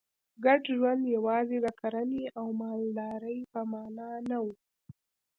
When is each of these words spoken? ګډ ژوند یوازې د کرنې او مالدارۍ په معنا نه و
ګډ 0.45 0.61
ژوند 0.77 1.03
یوازې 1.15 1.57
د 1.65 1.67
کرنې 1.79 2.23
او 2.39 2.45
مالدارۍ 2.59 3.39
په 3.51 3.59
معنا 3.71 4.11
نه 4.29 4.37
و 4.43 4.47